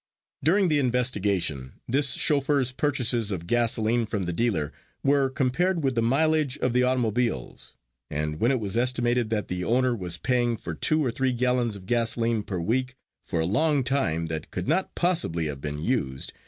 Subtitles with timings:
[0.43, 6.01] During the investigation this chauffeur's purchases of gasoline from the dealer were compared with the
[6.01, 7.75] mileage of the automobiles,
[8.09, 11.75] and when it was estimated that the owner was paying for two or three gallons
[11.75, 16.33] of gasoline per week for a long time that could not possibly have been used.